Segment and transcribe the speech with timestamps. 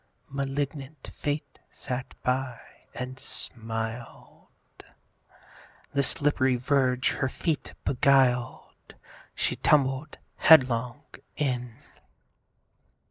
[0.31, 2.57] (Malignant Fate sat by,
[2.95, 4.47] and smiled.)
[5.93, 8.95] The slipp'ry verge her feet beguiled,
[9.35, 11.03] She tumbled headlong
[11.35, 11.75] in.